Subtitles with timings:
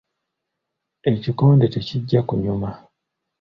[1.09, 2.69] Ekikonde tekijja kunyuma.